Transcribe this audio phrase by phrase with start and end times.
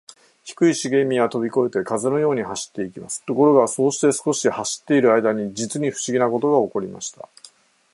[0.43, 3.23] 低いしげみはとびこえて、風のように走っていきます。
[3.23, 7.29] ところが、そうして少し走っているあいだに、じつにふしぎなことがおこりました。